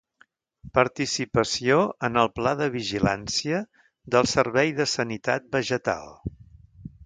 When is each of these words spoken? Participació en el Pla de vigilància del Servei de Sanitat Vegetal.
Participació 0.77 1.75
en 2.07 2.17
el 2.21 2.31
Pla 2.39 2.55
de 2.63 2.69
vigilància 2.77 3.61
del 4.17 4.31
Servei 4.35 4.75
de 4.81 4.91
Sanitat 4.97 5.49
Vegetal. 5.59 6.15